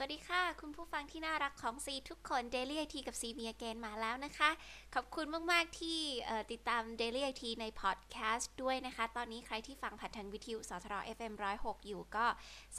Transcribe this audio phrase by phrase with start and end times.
[0.00, 4.50] สวัสดีค่ะ คุณผู้ฟังที่น่ารักของซีทุกคน Daily IT กับซีเมียเกนมาแล้วนะคะ
[4.94, 6.00] ขอบคุณมาก ๆ ที่
[6.52, 12.26] ติดตาม Daily IT ในพอดแคสต์ด้วยนะคะ ตอนนี้ใครที่ฟังผ่านทางวิทยุสทร FM 106 อยู่ก็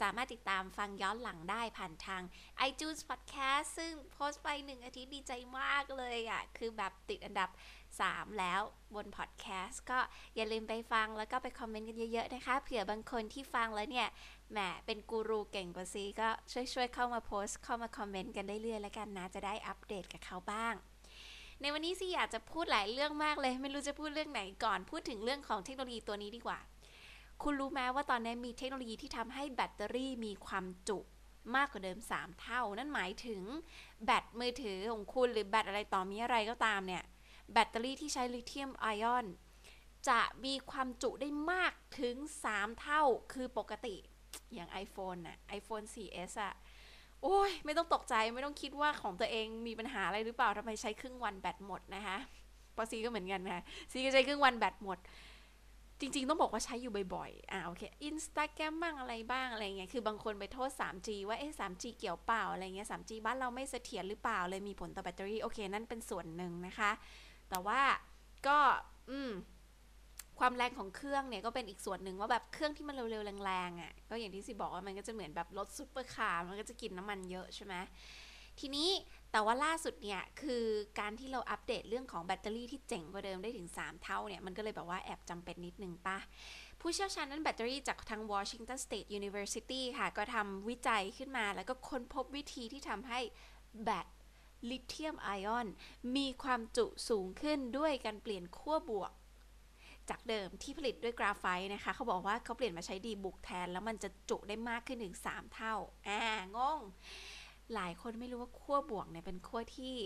[0.00, 2.22] สามารถติดตามฟังย้อนหลังได้ผ่านทาง
[2.68, 7.48] iTunes Podcast ซึ่งโพสต์ไปหนึ่งอาทิตย์ดีใจมากเลยอะ่ะ คือแบบติดอันดับ
[8.08, 8.60] 3 แล้ว
[8.94, 9.98] บนพอดแคสต์ก็
[10.36, 14.08] อย่าลืมไปฟังแล้วก็ไปคอมเมนต์กันเยอะๆนะคะ เผื่อบางคนที่ฟังแล้วเนี่ย
[14.52, 20.74] แหมเป็นกูรูเก่งกว่าซีก็ช่วยๆเข้ามาโพสต์เข้ามาคอมเมนต์กันได้เรื่อยแล้วกันนะ จะได้อัปเดตกับเขาบ้าง
[21.60, 26.58] ในวันนี้ซีอยากจะพูดหลายเรื่องมากเลย ไม่รู้จะพูดเรื่องไหนก่อน พูดถึงเรื่องของเทคโนโลยีตัวนี้ดีกว่า
[27.42, 30.98] คุณรู้ไหมว่าตอนนี้มีเทคโนโลยีที่ทำให้แบตเตอรี่มีความจุ
[31.56, 33.42] มากกว่าเดิม 3 เท่า นั่นหมายถึง
[34.04, 37.04] แบตมือถือของคุณหรือแบตอะไรต่อมีอะไรก็ตามเนี่ย
[37.52, 39.26] แบตเตอรี่ที่ใช้ลิเธียมไอออน
[40.08, 42.16] จะมีความจุได้มากถึง
[42.48, 43.96] 3 เท่าคือปกติ
[44.54, 46.54] อย่าง iPhone น่ะ iPhone 4S อะ
[47.22, 52.18] โอ้ย ไม่ต้องตกใจไม่ต้องคิดว่าของตัวเองมีปัญหาอะไรหรือเปล่าทำไมใช้ครึ่งวันแบตหมดนะคะ
[52.76, 54.98] พอซีก็เหมือนกันนะซีก็ใช้ครึ่งวันแบตหมด
[56.00, 66.90] จริง ๆ ต้องบอกว่าใช้อยู่บ่อยๆ อ่าโอเคอินสตาแกรมบ้างอะไรบ้างอะไรเงี้ยคือบางคนไปโทษ 3G ว่าเอ๊ะ 3G เกี่ยวเปล่าอะไรเงี้ย 3G บ้านเราไม่เสถียรหรือเปล่าเลยมีผลต่อแบตเตอรี่โอเค นั่นเป็นส่วนหนึ่งนะคะ
[67.50, 67.80] แต่ว่า
[68.46, 68.58] ก็
[69.10, 69.30] อืม
[70.38, 77.74] ความแรงของเครื่องเนี่ยก็เป็นอีกส่วนหนึ่งว่าแบบเครื่องที่มันเร็วๆแรงๆอะ่ะก็อย่างที่ซีบอกว่ามันก็จะเหมือนแบบรถซุปเปอร์คาร์มันก็จะกินน้ำมันเยอะใช่ไหม
[78.60, 78.90] ทีนี้
[79.32, 80.64] แต่ว่าล่าสุดเนี่ยคือ
[81.00, 86.18] การที่เราอัปเดตเรื่องของแบตเตอรี่ที่เจ๋งกว่าเดิมได้ถึง 3 เท่าเนี่ยมันก็เลยแบบว่าแอบจำเป็นนิดนึงปะ
[86.80, 93.20] ผู้เชี่ยวชาญด้านแบตเตอรี่จากทาง Washington State University ค่ะ ก็ทำวิจัยขึ้นมาแล้วก็ค้นพบวิธีที่ทำให้
[93.84, 94.06] แบต
[94.68, 95.68] ลิเธียมไอออน
[96.16, 99.12] มีความจุสูงขึ้นด้วยการเปลี่ยนขั้วบวก
[100.10, 105.74] จากเดิมที่ผลิตด้วยกราไฟต์นะคะ เขาบอกว่าเขาเปลี่ยนมาใช้ดีบุกแทน แล้วมันจะจุได้มากขึ้นถึง 3 เท่า
[106.08, 106.20] อ่า
[106.56, 106.80] งง
[107.74, 109.96] หลายคนไม่รู้ว่าขั้วบวกเนี่ยเป็นขั้วที่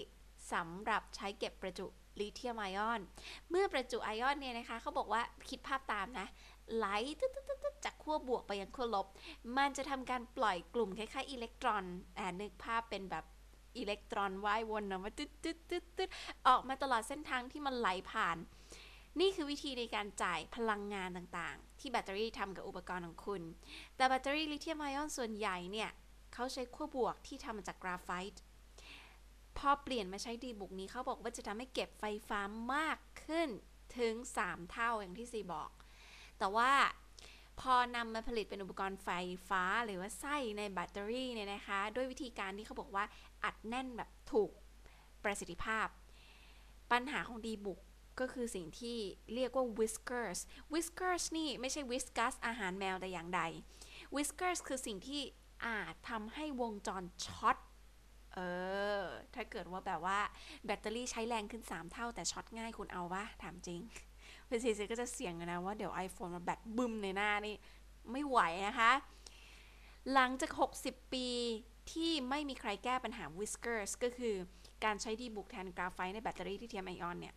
[0.53, 1.87] สำหรับใช้เก็บประจุ
[2.21, 3.01] ลิเธียมไอออน
[3.51, 6.27] เมื่อประจุไอออนเนี่ยนะคะเขาบอกว่าคิดภาพตามนะ
[6.75, 6.87] ไหล
[7.21, 7.29] ตึ๊
[7.73, 9.07] ดจากขั้วบวกไปยังขั้วลบ
[9.57, 11.85] มันจะทำการปล่อยกลุ่มคล้ายๆอิเล็กตรอน
[12.19, 13.25] อ่านึกภาพเป็นแบบ
[13.79, 16.11] อิเล็กตรอนว่ายวนออกมาตึ๊ดตึ๊ดตึ๊ดตึ๊ด
[16.49, 18.37] ออกมาตลอดเส้นทางที่มันไหลผ่าน
[19.21, 23.43] นี่คือวิธีในการจ่ายพลังงานต่างๆ ที่แบตเตอรี่ทำกับอุปกรณ์ของคุณ
[23.97, 25.91] แต่แบตเตอรี่ลิเธียมไอออนส่วนใหญ่เนี่ย
[26.35, 28.43] เขาใช้ขั้วบวกที่ทำมาจากกราไฟต์
[29.59, 32.41] พอเปลี่ยนมาใช้ดีบุกนี้เขาบอกว่าจะทำให้เก็บไฟฟ้า
[32.75, 33.49] มากขึ้น
[33.99, 34.15] ถึง
[34.45, 35.71] 3 เท่าอย่างที่ซีบอก
[36.39, 36.71] แต่ว่า
[37.61, 39.09] พอนำมาผลิตเป็นอุปกรณ์ไฟ
[39.49, 43.05] ฟ้าหรือว่าไส้ในแบตเตอรี่เนี่ยนะคะ ด้วยวิธีการที่เขาบอกว่า
[43.45, 44.51] อัดแน่นแบบถูก
[45.25, 45.87] ประสิทธิภาพ
[46.93, 47.81] ปัญหาของดีบุก
[48.21, 48.99] ก็คือสิ่งที่
[49.35, 50.39] เรียกว่า whiskers
[50.73, 53.43] whiskers นี่ไม่ใช่ whiskas อาหารแมวแต่อย่างใด
[54.15, 55.23] whiskers คือสิ่งที่
[55.67, 57.57] อาจทำให้วงจรช็อต
[58.35, 58.39] เอ
[59.03, 59.05] อ
[59.35, 60.21] ถ้าเกิดว่าแบบว่า
[60.67, 63.81] แบตเตอรี่ใช้แรงขึ้น 3 เท่าแต่ช็อตง่ายคุณเอาวะถามจริง
[64.45, 67.55] เพื่อนซีก็จะเสี่ยงนะว่าเดี๋ยว iPhone มาแบตบึมใส่หน้านี่
[68.13, 68.39] ไม่ไหว
[68.69, 68.93] นะคะ
[70.13, 70.51] หลังจาก
[70.83, 71.27] 60 ปี
[71.93, 74.35] ที่ไม่มีใครแก้ปัญหา whiskers ก็คือ
[74.85, 77.35] การใช้ดีบุกแทนกราไฟต์ในแบตเตอรี่ลิเธียมไอออนเนี่ย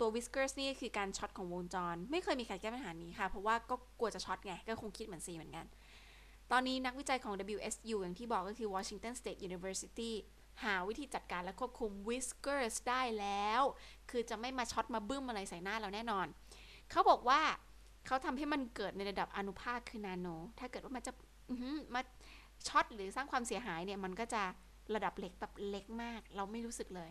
[0.00, 5.66] ตัว whiskers นี่คือการช็อตของวงจร ไม่เคยมีใครแก้ปัญหานี้ค่ะ เพราะว่าก็กลัวจะช็อตไง ก็คงคิดเหมือนซีเหมือนกัน
[6.52, 10.12] ตอนนี้นักวิจัยของ WSU อย่างที่บอกก็คือ Washington State University
[10.64, 13.62] หาวิธีจัดการและควบคุม whiskers ได้แล้ว
[14.10, 16.26] คือจะไม่มาช็อตมาบึ้มอะไรใส่หน้าเราแน่นอน
[16.90, 17.40] เขาบอกว่า
[18.06, 20.28] เขาทำให้มันเกิดในระดับอนุภาคคือนาโน
[20.58, 21.12] ถ้าเกิดว่ามันจะ
[21.94, 22.02] มา
[22.68, 24.42] ช็อตหรือสร้างความเสียหายเนี่ยมันก็จะ
[24.94, 27.10] ระดับเล็กแบบเล็กมาก เราไม่รู้สึกเลย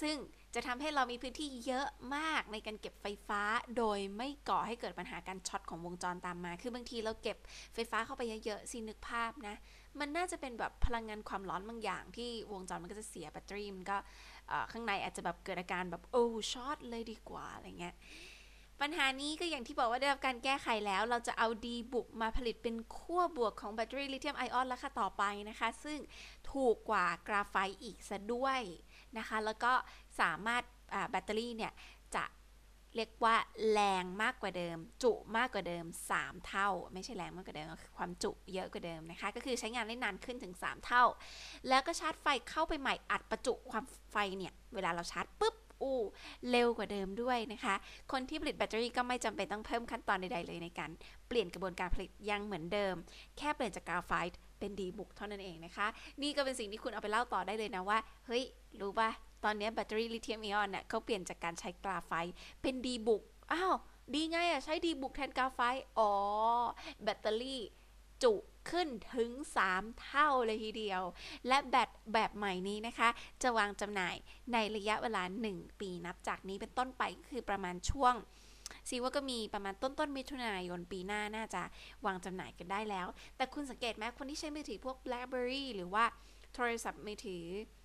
[0.00, 0.16] ซึ่ง
[0.54, 1.86] จะทำให้เรามีพื้นที่เยอะ
[2.16, 3.42] มากในการเก็บไฟฟ้า
[3.76, 7.36] โดยไม่ก่อให้เกิดปัญหาการช็อตของวงจรตามมา คือบางทีเราเก็บ
[7.74, 9.56] ไฟฟ้าเข้าไปเยอะๆซีนึกภาพนะ
[10.00, 13.96] มันน่าจะเป็นแบบพลังงานความร้อนบางอย่าง ที่วงจรมันก็จะเสียแบตเตอรี่มันก็
[14.72, 17.94] ข้างในอาจจะแบบเกิดอาการแบบโอ้ช็อตเลยดีกว่าอะไรเงี้ย
[18.80, 25.98] ปัญหานี้ก็อย่างที่บอกว่าได้รับการแก้ไขแล้ว เราจะเอาดีบุกมาผลิตเป็นขั้วบวกของแบตเตอรี่ลิเธียมไอออนแล้วค่ะต่อไปนะคะ ซึ่ง
[26.52, 28.60] ถูกกว่ากราไฟต์อีกซะด้วย
[29.18, 29.72] นะคะ แล้วก็
[30.20, 30.62] สามารถ
[31.10, 31.72] แบตเตอรี่เนี่ย
[32.16, 32.24] จะ
[32.96, 33.36] เรียกว่า
[33.72, 35.84] แรงมากกว่าเดิม จุมากกว่าเดิม
[36.16, 41.04] 3 เท่า ไม่ใช่แรงมากกว่าเดิมคือความจุเยอะกว่าเดิมนะคะ ก็คือใช้งานได้นานขึ้นถึง 3 เท่า
[41.68, 46.00] แล้วก็ชาร์จไฟเข้าไปใหม่อัดประจุความไฟเนี่ย เวลาเราชาร์จปุ๊บอู้
[46.50, 47.74] เร็วกว่าเดิมด้วยนะคะ
[48.12, 50.90] คนที่ผลิตแบตเตอรี่ก็ไม่จำเป็นต้องเพิ่มขั้นตอนใดๆเลยในการ
[51.28, 52.94] เปลี่ยนกระบวนการผลิตยังเหมือนเดิม
[53.38, 55.86] แค่เปลี่ยนจากกราไฟต์ เป็นดีบุกเท่านั้นเองนะคะ
[56.22, 58.44] นี่ก็เป็นสิ่งที่คุณเอาไปเล่าต่อได้เลยนะว่า เฮ้ย
[58.80, 59.10] รู้ป่ะ
[59.44, 62.32] ตอนนี้แบตเตอรี่ลิเธียมไอออนเนี่ยเขาเปลี่ยนจากการใช้กราไฟต์
[62.62, 63.22] เป็นดีบุก
[63.52, 63.74] อ้าว
[64.14, 66.12] ดีไงอะ ใช้ดีบุกแทนกราไฟต์อ๋อ
[67.02, 67.60] แบตเตอรี่
[68.22, 68.34] จุ
[68.70, 69.30] ขึ้นถึง
[69.66, 71.02] 3 เท่าเลยทีเดียว
[71.48, 73.08] และแบตแบบใหม่นี้นะคะ
[73.42, 74.14] จะวางจำหน่าย
[74.52, 78.14] ในระยะเวลา 1 ปีนับจากนี้เป็นต้นไปคือประมาณช่วง
[78.88, 81.62] ซีว่าก็มีประมาณต้นต้นมิถุนายนปีหน้าน่าจะ
[82.06, 83.06] วางจำหน่ายกันได้แล้ว
[83.36, 86.04] แต่คุณสังเกตไหมคนที่ใช้มือถือพวก BlackBerry หรือว่า
[86.54, 87.44] โทรศัพท์มือถือ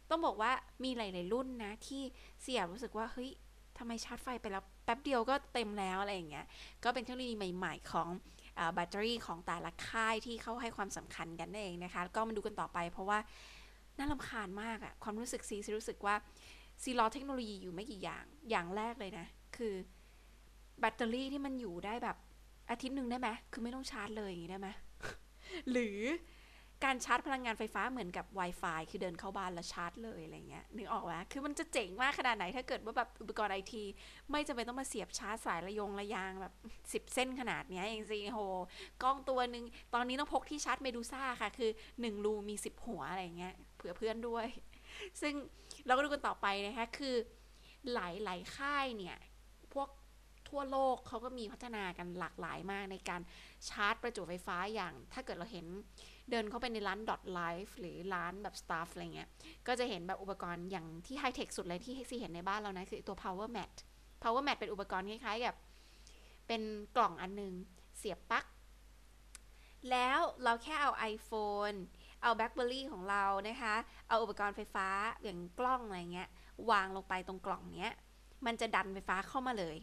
[0.10, 0.52] ต้องบอกว่า
[0.84, 2.02] มีหลาย ๆ รุ่นนะที่
[2.42, 3.30] เสียรู้สึกว่าเฮ้ย
[3.78, 6.46] ทำไมชาร์จไฟไปแล้วแป๊บเดียวก็เต็มแล้วอะไรอย่างเงี้ย
[6.84, 8.08] ก็เป็นเทคโนโลยีใหม่ ๆ ของ
[8.74, 13.20] แบตเตอรี่ของแต่ละค่ายที่เขาให้ความสำคัญกันนั่นเองนะคะ ก็มาดูกันต่อไปเพราะว่า
[13.98, 16.16] น่าลำคาญมากอะความรู้สึกซีซีรู้สึกว่า
[16.84, 19.28] ซีรอเทคโนโลยีอยู่ไม่กี่อย่าง อย่างแรกเลยนะ
[19.58, 19.74] คือ
[20.80, 22.18] แบตเตอรี่ที่มันอยู่ได้แบบ
[22.70, 24.70] อาทิตย์หนึ่งได้ไหมคือไม่ต้องชาร์จเลยอย่างนี้ได้ไหม
[25.72, 26.00] หรือ
[26.84, 33.84] การชาร์จพลังงานไฟฟ้าเหมือนกับ Wi-Fi คือเดินเข้าบ้านแล้วชาร์จเลยอะไรเงี้ยนึกออกไหมคือมันจะเจ๋งมากขนาดไหนถ้าเกิดว่าแบบอุปกรณ์ไอที
[34.32, 36.54] ไม่จำเป็นต้องมาเสียบชาร์จสายระยงระยางแบบ
[36.94, 38.40] สิบเส้นขนาดเนี้เองสิโห
[39.04, 39.64] กล้องตัวหนึ่ง
[39.94, 44.48] ตอนนี้ต้องพกที่ชาร์จเมดูซ่าค่ะ คือ 1 รูมี 10 หัวอะไรเงี้ยเผื่อเพื่อนด้วย
[45.22, 45.34] ซึ่ง
[45.86, 47.16] เราก็ดูกันต่อไปนะคะคือ
[47.94, 49.18] หลายหลายค่ายเนี่ย
[50.52, 53.22] ทั่วโลกเขาก็มีพัฒนากันหลากหลายมากในการ
[53.70, 55.66] ชาร์จประจุไฟฟ้าอย่าง ถ้าเกิดเราเห็น
[56.30, 59.30] เดินเข้าไปในร้าน dot life หรือร้านแบบ staff อะไรเงี้ย
[59.68, 63.72] ก็จะเห็นแบบอุปกรณ์อย่างที่ไฮเทคสุดเลยที่ซีเห็นในบ้านเรานะ คือตัว power mat
[64.24, 65.56] power mat เป็นอุปกรณ์คล้ายๆกับ
[66.48, 66.62] เป็น
[66.96, 67.54] กล่องอันนึง
[67.98, 68.46] เสียบปลั๊ก
[69.92, 71.78] แล้วเราแค่เอา iPhone
[72.22, 73.76] เอา BlackBerry ของเรานะคะ
[74.08, 74.88] เอาอุปกรณ์ไฟฟ้า
[75.24, 76.30] อย่างกล้องอะไรเงี้ย
[76.72, 77.96] วางลงไปตรงกล่องเนี้ย
[78.46, 79.78] มันจะดันไฟฟ้าเข้ามาเลย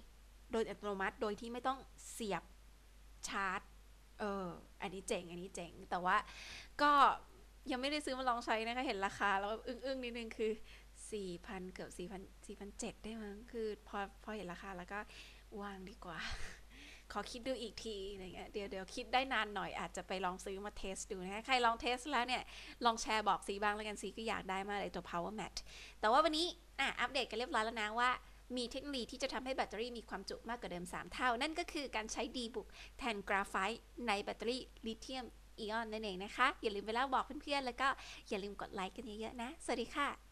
[0.53, 1.79] โดยอัตโนมัติโดยที่ไม่ต้อง
[2.13, 2.43] เสียบ
[3.29, 3.61] ชาร์จ
[4.21, 4.47] เออ
[4.83, 6.17] อันนี้เจ๋ง อันนี้เจ๋ง แต่ว่า
[6.83, 6.93] ก็
[7.71, 10.53] ยังไม่ได้ซื้อมาลองใช้นะคะ เห็นราคาแล้วอึ้งๆนิดนึงคือ
[11.13, 14.99] สี่พันเกือบสี่พันสี่พันเจ็ดได้มั้ง คือพอพอเห็นราคาแล้วก็
[15.61, 16.19] วางดีกว่า
[17.13, 22.43] ขอคิดดูอีกทีอะไรเงี้ย เดี๋ยวเดี๋ยวคิดได้นานหน่อยอาจจะไปลองซื้อมาเทสดูนะคะ ใครลองเทสแล้วเนี่ย
[22.85, 25.55] ลองแชร์บอกซีบ้างแล้วกันซีก็อยากได้มากเลยตัว power mat
[26.01, 26.47] แต่ว่าวันนี้
[26.81, 28.11] อะอัปเดตกันเรียบร้อยแล้วนะว่า
[28.57, 32.67] มีเทคโนโลยีที่จะทำให้แบตเตอรี่มีความจุมากกว่าเดิม 3 เท่า นั่นก็คือการใช้ดีบุก
[32.99, 35.25] แทนกราไฟต์ในแบตเตอรี่ลิเธียม
[35.59, 37.89] อีออนนั่นเองนะคะ อย่าลืมไปเล่าบอกเพื่อนๆ แล้วก็
[38.29, 40.28] อย่าลืมกดไลค์กันเยอะๆนะ สวัสดีค่ะ